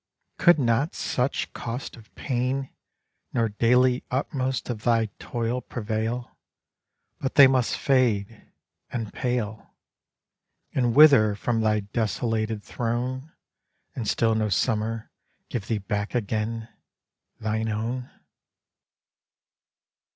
[0.39, 2.71] Could not such cost of pain,
[3.33, 6.35] Nor daily utmost of thy toil prevail?
[7.19, 8.51] But they must fade,
[8.89, 9.75] and pale,
[10.73, 13.31] And wither from thy desolated throne?
[13.93, 15.11] And still no Summer
[15.49, 16.67] give thee back again
[17.39, 18.09] Thine own?